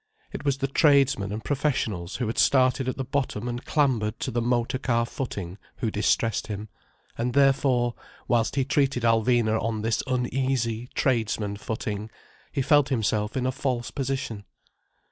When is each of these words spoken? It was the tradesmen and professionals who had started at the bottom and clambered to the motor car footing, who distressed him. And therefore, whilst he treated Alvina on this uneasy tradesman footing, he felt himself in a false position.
It 0.33 0.43
was 0.43 0.57
the 0.57 0.67
tradesmen 0.67 1.31
and 1.31 1.43
professionals 1.43 2.15
who 2.15 2.25
had 2.25 2.39
started 2.39 2.87
at 2.89 2.97
the 2.97 3.03
bottom 3.03 3.47
and 3.47 3.63
clambered 3.63 4.19
to 4.21 4.31
the 4.31 4.41
motor 4.41 4.79
car 4.79 5.05
footing, 5.05 5.59
who 5.75 5.91
distressed 5.91 6.47
him. 6.47 6.69
And 7.19 7.35
therefore, 7.35 7.93
whilst 8.27 8.55
he 8.55 8.65
treated 8.65 9.03
Alvina 9.03 9.61
on 9.61 9.83
this 9.83 10.01
uneasy 10.07 10.89
tradesman 10.95 11.57
footing, 11.57 12.09
he 12.51 12.63
felt 12.63 12.89
himself 12.89 13.37
in 13.37 13.45
a 13.45 13.51
false 13.51 13.91
position. 13.91 14.45